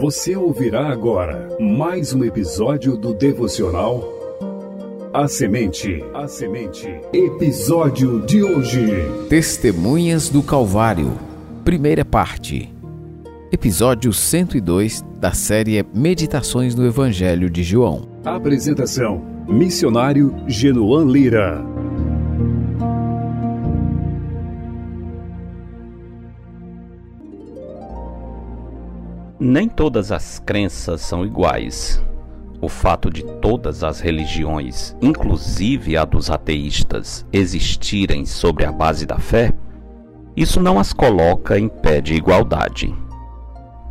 Você 0.00 0.36
ouvirá 0.36 0.88
agora 0.88 1.56
mais 1.58 2.12
um 2.12 2.22
episódio 2.22 2.98
do 2.98 3.14
devocional 3.14 4.04
A 5.12 5.26
Semente. 5.26 6.04
A 6.12 6.28
Semente. 6.28 6.86
Episódio 7.14 8.20
de 8.26 8.42
hoje. 8.42 8.86
Testemunhas 9.30 10.28
do 10.28 10.42
Calvário. 10.42 11.16
Primeira 11.64 12.04
parte. 12.04 12.70
Episódio 13.50 14.12
102 14.12 15.02
da 15.18 15.32
série 15.32 15.82
Meditações 15.94 16.74
no 16.74 16.86
Evangelho 16.86 17.48
de 17.48 17.62
João. 17.62 18.06
Apresentação: 18.22 19.24
Missionário 19.48 20.34
Genoan 20.46 21.06
Lira. 21.06 21.75
Nem 29.48 29.68
todas 29.68 30.10
as 30.10 30.40
crenças 30.40 31.02
são 31.02 31.24
iguais. 31.24 32.02
O 32.60 32.68
fato 32.68 33.08
de 33.08 33.22
todas 33.40 33.84
as 33.84 34.00
religiões, 34.00 34.96
inclusive 35.00 35.96
a 35.96 36.04
dos 36.04 36.32
ateístas, 36.32 37.24
existirem 37.32 38.26
sobre 38.26 38.64
a 38.64 38.72
base 38.72 39.06
da 39.06 39.20
fé, 39.20 39.52
isso 40.36 40.60
não 40.60 40.80
as 40.80 40.92
coloca 40.92 41.56
em 41.56 41.68
pé 41.68 42.00
de 42.00 42.14
igualdade. 42.14 42.92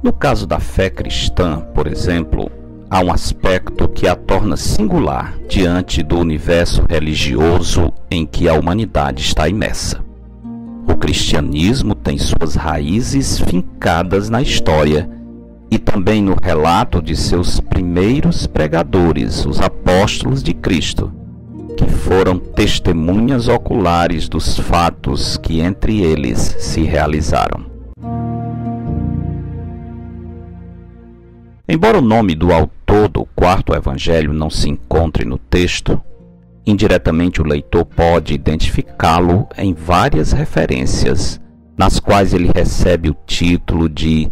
No 0.03 0.11
caso 0.11 0.45
da 0.45 0.59
fé 0.59 0.89
cristã, 0.89 1.61
por 1.73 1.87
exemplo, 1.87 2.51
há 2.89 2.99
um 2.99 3.09
aspecto 3.09 3.87
que 3.87 4.09
a 4.09 4.15
torna 4.15 4.57
singular 4.57 5.37
diante 5.47 6.03
do 6.03 6.19
universo 6.19 6.83
religioso 6.85 7.93
em 8.11 8.25
que 8.25 8.49
a 8.49 8.53
humanidade 8.55 9.21
está 9.21 9.47
imersa. 9.47 10.03
O 10.85 10.97
cristianismo 10.97 11.95
tem 11.95 12.17
suas 12.17 12.55
raízes 12.55 13.39
fincadas 13.39 14.29
na 14.29 14.41
história 14.41 15.15
e 15.69 15.77
também 15.77 16.21
no 16.21 16.35
relato 16.41 17.01
de 17.01 17.15
seus 17.15 17.59
primeiros 17.59 18.47
pregadores, 18.47 19.45
os 19.45 19.59
apóstolos 19.59 20.43
de 20.43 20.53
Cristo, 20.53 21.11
que 21.75 21.85
foram 21.85 22.37
testemunhas 22.37 23.47
oculares 23.47 24.29
dos 24.29 24.57
fatos 24.57 25.37
que 25.37 25.59
entre 25.59 26.01
eles 26.01 26.55
se 26.59 26.83
realizaram. 26.83 27.65
Embora 31.67 31.97
o 31.97 32.01
nome 32.01 32.35
do 32.35 32.53
autor 32.53 33.07
do 33.07 33.25
quarto 33.35 33.73
evangelho 33.73 34.31
não 34.31 34.51
se 34.51 34.69
encontre 34.69 35.25
no 35.25 35.37
texto, 35.37 35.99
indiretamente 36.65 37.41
o 37.41 37.45
leitor 37.45 37.85
pode 37.85 38.33
identificá-lo 38.33 39.47
em 39.57 39.73
várias 39.73 40.31
referências, 40.31 41.41
nas 41.75 41.99
quais 41.99 42.33
ele 42.33 42.51
recebe 42.55 43.09
o 43.09 43.17
título 43.25 43.89
de 43.89 44.31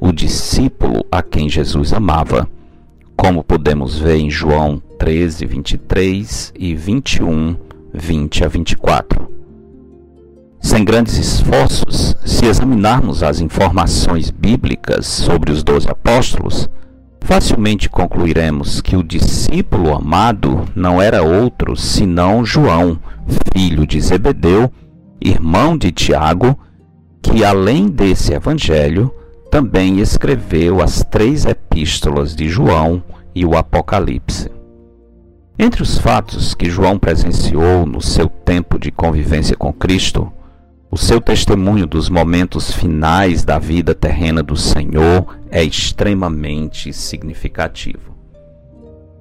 o 0.00 0.12
discípulo 0.12 1.04
a 1.12 1.22
quem 1.22 1.48
Jesus 1.48 1.92
amava, 1.92 2.48
como 3.14 3.44
podemos 3.44 3.98
ver 3.98 4.16
em 4.16 4.30
João 4.30 4.82
13, 4.98 5.44
23 5.44 6.52
e 6.58 6.74
21, 6.74 7.54
20 7.92 8.44
a 8.44 8.48
24. 8.48 9.28
Sem 10.58 10.84
grandes 10.84 11.18
esforços, 11.18 12.16
se 12.24 12.46
examinarmos 12.46 13.22
as 13.22 13.40
informações 13.40 14.30
bíblicas 14.30 15.06
sobre 15.06 15.52
os 15.52 15.62
doze 15.62 15.88
apóstolos, 15.90 16.68
facilmente 17.20 17.88
concluiremos 17.90 18.80
que 18.80 18.96
o 18.96 19.02
discípulo 19.02 19.94
amado 19.94 20.64
não 20.74 21.00
era 21.00 21.22
outro 21.22 21.76
senão 21.76 22.44
João, 22.44 22.98
filho 23.54 23.86
de 23.86 24.00
Zebedeu, 24.00 24.72
irmão 25.20 25.76
de 25.76 25.92
Tiago, 25.92 26.58
que 27.22 27.44
além 27.44 27.88
desse 27.88 28.32
evangelho 28.32 29.14
também 29.50 29.98
escreveu 29.98 30.80
as 30.80 31.04
três 31.04 31.44
epístolas 31.44 32.36
de 32.36 32.48
João 32.48 33.02
e 33.34 33.44
o 33.44 33.56
Apocalipse. 33.56 34.50
Entre 35.58 35.82
os 35.82 35.98
fatos 35.98 36.54
que 36.54 36.70
João 36.70 36.98
presenciou 36.98 37.84
no 37.84 38.00
seu 38.00 38.28
tempo 38.28 38.78
de 38.78 38.90
convivência 38.90 39.56
com 39.56 39.72
Cristo, 39.72 40.32
o 40.90 40.96
seu 40.96 41.20
testemunho 41.20 41.86
dos 41.86 42.08
momentos 42.08 42.72
finais 42.72 43.44
da 43.44 43.58
vida 43.58 43.94
terrena 43.94 44.42
do 44.42 44.56
Senhor 44.56 45.38
é 45.50 45.62
extremamente 45.62 46.92
significativo. 46.92 48.16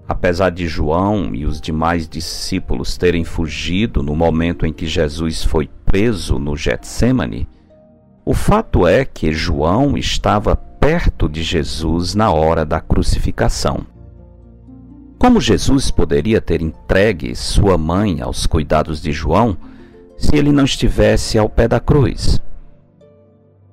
Apesar 0.07 0.49
de 0.49 0.67
João 0.67 1.35
e 1.35 1.45
os 1.45 1.59
demais 1.59 2.07
discípulos 2.07 2.97
terem 2.97 3.23
fugido 3.23 4.01
no 4.01 4.15
momento 4.15 4.65
em 4.65 4.73
que 4.73 4.87
Jesus 4.87 5.43
foi 5.43 5.69
preso 5.85 6.39
no 6.39 6.55
Getsemane, 6.55 7.47
o 8.29 8.33
fato 8.35 8.85
é 8.85 9.03
que 9.03 9.33
João 9.33 9.97
estava 9.97 10.55
perto 10.55 11.27
de 11.27 11.41
Jesus 11.41 12.13
na 12.13 12.31
hora 12.31 12.63
da 12.63 12.79
crucificação. 12.79 13.79
Como 15.17 15.41
Jesus 15.41 15.89
poderia 15.89 16.39
ter 16.39 16.61
entregue 16.61 17.35
sua 17.35 17.75
mãe 17.75 18.21
aos 18.21 18.45
cuidados 18.45 19.01
de 19.01 19.11
João 19.11 19.57
se 20.15 20.35
ele 20.35 20.51
não 20.51 20.63
estivesse 20.63 21.39
ao 21.39 21.49
pé 21.49 21.67
da 21.67 21.79
cruz? 21.79 22.39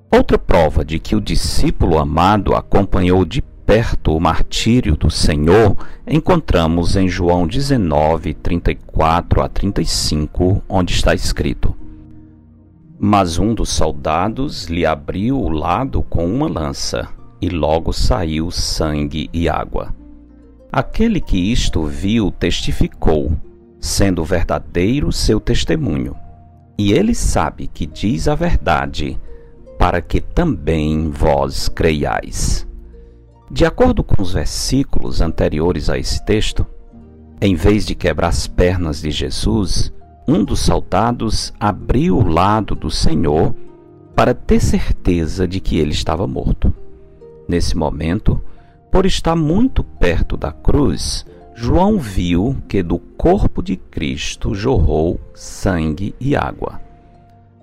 Outra 0.09 0.39
prova 0.39 0.83
de 0.83 0.97
que 0.97 1.15
o 1.15 1.21
discípulo 1.21 1.99
amado 1.99 2.55
acompanhou 2.55 3.25
de 3.25 3.43
perto 3.43 4.11
o 4.15 4.19
martírio 4.19 4.97
do 4.97 5.11
Senhor 5.11 5.77
encontramos 6.07 6.95
em 6.95 7.07
João 7.07 7.45
19, 7.45 8.33
34 8.33 9.39
a 9.39 9.47
35, 9.47 10.63
onde 10.67 10.93
está 10.93 11.13
escrito: 11.13 11.75
mas 12.99 13.37
um 13.37 13.53
dos 13.53 13.69
soldados 13.69 14.65
lhe 14.65 14.85
abriu 14.85 15.39
o 15.39 15.49
lado 15.49 16.01
com 16.03 16.25
uma 16.25 16.47
lança, 16.47 17.07
e 17.39 17.49
logo 17.49 17.93
saiu 17.93 18.49
sangue 18.49 19.29
e 19.31 19.47
água. 19.47 19.93
Aquele 20.71 21.21
que 21.21 21.37
isto 21.37 21.83
viu 21.85 22.31
testificou, 22.31 23.31
sendo 23.79 24.23
verdadeiro 24.23 25.11
seu 25.11 25.39
testemunho. 25.39 26.15
E 26.77 26.91
ele 26.91 27.13
sabe 27.13 27.67
que 27.67 27.85
diz 27.85 28.27
a 28.27 28.35
verdade, 28.35 29.19
para 29.77 30.01
que 30.01 30.19
também 30.19 31.09
vós 31.09 31.69
creiais. 31.69 32.67
De 33.49 33.65
acordo 33.65 34.03
com 34.03 34.21
os 34.21 34.33
versículos 34.33 35.21
anteriores 35.21 35.89
a 35.89 35.97
esse 35.97 36.23
texto, 36.25 36.65
em 37.39 37.55
vez 37.55 37.85
de 37.85 37.95
quebrar 37.95 38.29
as 38.29 38.47
pernas 38.47 39.01
de 39.01 39.11
Jesus, 39.11 39.93
um 40.27 40.43
dos 40.43 40.59
soldados 40.59 41.53
abriu 41.57 42.17
o 42.17 42.27
lado 42.27 42.75
do 42.75 42.91
Senhor 42.91 43.55
para 44.13 44.33
ter 44.33 44.59
certeza 44.59 45.47
de 45.47 45.61
que 45.61 45.77
ele 45.77 45.91
estava 45.91 46.27
morto. 46.27 46.73
Nesse 47.47 47.77
momento, 47.77 48.41
por 48.91 49.05
estar 49.05 49.37
muito 49.37 49.85
perto 49.85 50.35
da 50.35 50.51
cruz, 50.51 51.25
João 51.55 51.97
viu 51.97 52.57
que 52.67 52.83
do 52.83 52.99
corpo 52.99 53.63
de 53.63 53.77
Cristo 53.77 54.53
jorrou 54.53 55.17
sangue 55.33 56.13
e 56.19 56.35
água. 56.35 56.81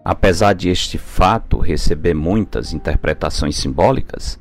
Apesar 0.03 0.55
de 0.55 0.71
este 0.71 0.97
fato 0.97 1.59
receber 1.59 2.15
muitas 2.15 2.73
interpretações 2.73 3.57
simbólicas, 3.57 4.41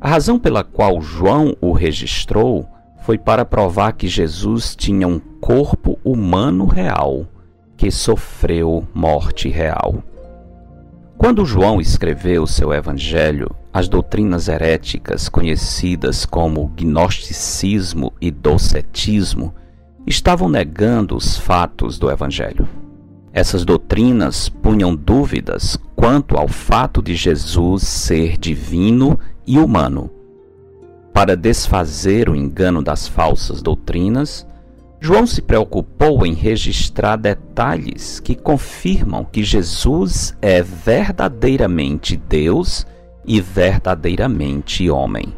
a 0.00 0.08
razão 0.08 0.38
pela 0.38 0.62
qual 0.62 1.00
João 1.00 1.56
o 1.60 1.72
registrou 1.72 2.68
foi 3.02 3.18
para 3.18 3.44
provar 3.44 3.92
que 3.92 4.06
Jesus 4.06 4.76
tinha 4.76 5.08
um 5.08 5.18
corpo 5.18 5.98
humano 6.04 6.64
real 6.64 7.26
que 7.78 7.92
sofreu 7.92 8.86
morte 8.92 9.48
real. 9.48 10.02
Quando 11.16 11.46
João 11.46 11.80
escreveu 11.80 12.44
seu 12.44 12.72
evangelho, 12.72 13.54
as 13.72 13.88
doutrinas 13.88 14.48
heréticas 14.48 15.28
conhecidas 15.28 16.26
como 16.26 16.66
gnosticismo 16.76 18.12
e 18.20 18.32
docetismo 18.32 19.54
estavam 20.04 20.48
negando 20.48 21.16
os 21.16 21.38
fatos 21.38 21.98
do 21.98 22.10
evangelho. 22.10 22.68
Essas 23.32 23.64
doutrinas 23.64 24.48
punham 24.48 24.94
dúvidas 24.96 25.78
quanto 25.94 26.36
ao 26.36 26.48
fato 26.48 27.00
de 27.00 27.14
Jesus 27.14 27.84
ser 27.84 28.36
divino 28.36 29.20
e 29.46 29.56
humano. 29.58 30.10
Para 31.12 31.36
desfazer 31.36 32.28
o 32.28 32.34
engano 32.34 32.82
das 32.82 33.06
falsas 33.06 33.62
doutrinas, 33.62 34.47
João 35.00 35.26
se 35.26 35.40
preocupou 35.40 36.26
em 36.26 36.34
registrar 36.34 37.16
detalhes 37.16 38.18
que 38.18 38.34
confirmam 38.34 39.24
que 39.24 39.44
Jesus 39.44 40.36
é 40.42 40.60
verdadeiramente 40.60 42.16
Deus 42.16 42.86
e 43.24 43.40
verdadeiramente 43.40 44.90
homem. 44.90 45.34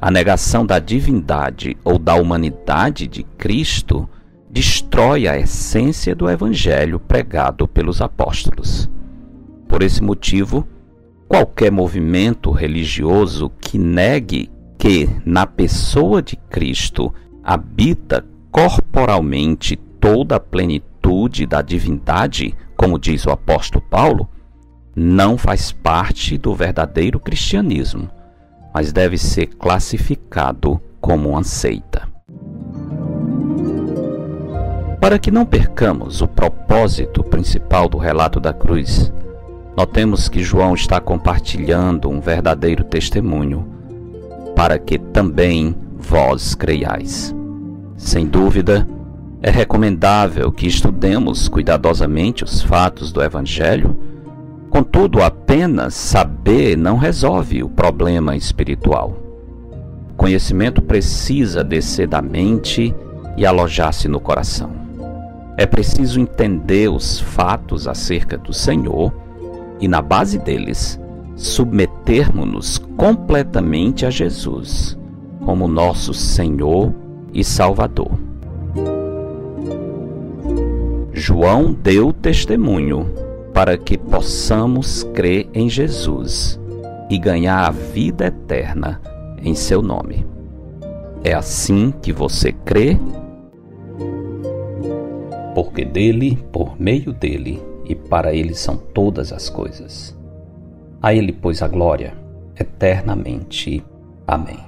A 0.00 0.10
negação 0.10 0.66
da 0.66 0.78
divindade 0.78 1.76
ou 1.82 1.98
da 1.98 2.14
humanidade 2.14 3.08
de 3.08 3.22
Cristo 3.22 4.08
destrói 4.50 5.26
a 5.26 5.38
essência 5.38 6.14
do 6.14 6.28
evangelho 6.28 7.00
pregado 7.00 7.66
pelos 7.66 8.00
apóstolos. 8.00 8.88
Por 9.66 9.82
esse 9.82 10.02
motivo, 10.02 10.66
qualquer 11.26 11.72
movimento 11.72 12.50
religioso 12.50 13.50
que 13.60 13.78
negue 13.78 14.50
que 14.78 15.08
na 15.24 15.46
pessoa 15.46 16.22
de 16.22 16.36
Cristo 16.36 17.12
habita 17.42 18.24
corporalmente 18.50 19.76
toda 19.76 20.36
a 20.36 20.40
plenitude 20.40 21.46
da 21.46 21.62
divindade, 21.62 22.54
como 22.76 22.98
diz 22.98 23.26
o 23.26 23.30
apóstolo 23.30 23.84
Paulo, 23.88 24.28
não 24.94 25.38
faz 25.38 25.70
parte 25.70 26.36
do 26.36 26.54
verdadeiro 26.54 27.20
cristianismo, 27.20 28.10
mas 28.74 28.92
deve 28.92 29.16
ser 29.16 29.46
classificado 29.46 30.80
como 31.00 31.30
uma 31.30 31.44
seita. 31.44 32.08
Para 35.00 35.18
que 35.18 35.30
não 35.30 35.46
percamos 35.46 36.20
o 36.20 36.26
propósito 36.26 37.22
principal 37.22 37.88
do 37.88 37.96
relato 37.96 38.40
da 38.40 38.52
cruz, 38.52 39.12
notemos 39.76 40.28
que 40.28 40.42
João 40.42 40.74
está 40.74 41.00
compartilhando 41.00 42.10
um 42.10 42.20
verdadeiro 42.20 42.82
testemunho, 42.82 43.66
para 44.56 44.78
que 44.78 44.98
também 44.98 45.74
vós 45.96 46.54
creiais. 46.56 47.34
Sem 47.98 48.28
dúvida, 48.28 48.86
é 49.42 49.50
recomendável 49.50 50.52
que 50.52 50.68
estudemos 50.68 51.48
cuidadosamente 51.48 52.44
os 52.44 52.62
fatos 52.62 53.10
do 53.10 53.20
Evangelho, 53.20 53.96
contudo, 54.70 55.20
apenas 55.20 55.94
saber 55.94 56.78
não 56.78 56.96
resolve 56.96 57.60
o 57.62 57.68
problema 57.68 58.36
espiritual. 58.36 59.16
O 60.12 60.14
conhecimento 60.14 60.80
precisa 60.80 61.64
descer 61.64 62.06
da 62.06 62.22
mente 62.22 62.94
e 63.36 63.44
alojar-se 63.44 64.06
no 64.06 64.20
coração. 64.20 64.70
É 65.56 65.66
preciso 65.66 66.20
entender 66.20 66.88
os 66.88 67.18
fatos 67.18 67.88
acerca 67.88 68.38
do 68.38 68.52
Senhor 68.52 69.12
e, 69.80 69.88
na 69.88 70.00
base 70.00 70.38
deles, 70.38 71.00
submetermos-nos 71.34 72.78
completamente 72.96 74.06
a 74.06 74.10
Jesus 74.10 74.96
como 75.44 75.66
nosso 75.66 76.14
Senhor 76.14 76.94
e 77.38 77.44
Salvador. 77.44 78.10
João 81.12 81.72
deu 81.72 82.12
testemunho 82.12 83.14
para 83.54 83.78
que 83.78 83.96
possamos 83.96 85.04
crer 85.14 85.48
em 85.54 85.70
Jesus 85.70 86.58
e 87.08 87.16
ganhar 87.16 87.64
a 87.64 87.70
vida 87.70 88.26
eterna 88.26 89.00
em 89.40 89.54
seu 89.54 89.80
nome. 89.80 90.26
É 91.22 91.32
assim 91.32 91.94
que 92.02 92.12
você 92.12 92.50
crê? 92.50 92.98
Porque 95.54 95.84
dele, 95.84 96.44
por 96.50 96.80
meio 96.80 97.12
dele 97.12 97.62
e 97.84 97.94
para 97.94 98.34
ele 98.34 98.54
são 98.54 98.76
todas 98.76 99.32
as 99.32 99.48
coisas. 99.48 100.16
A 101.00 101.14
ele, 101.14 101.32
pois, 101.32 101.62
a 101.62 101.68
glória 101.68 102.14
eternamente. 102.58 103.84
Amém. 104.26 104.67